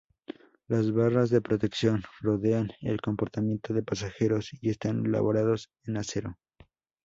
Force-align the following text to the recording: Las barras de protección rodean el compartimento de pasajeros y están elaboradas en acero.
Las 0.67 0.91
barras 0.91 1.29
de 1.29 1.41
protección 1.41 2.03
rodean 2.21 2.71
el 2.81 2.99
compartimento 3.01 3.71
de 3.71 3.83
pasajeros 3.83 4.49
y 4.59 4.71
están 4.71 5.05
elaboradas 5.05 5.69
en 5.83 5.97
acero. 5.97 6.39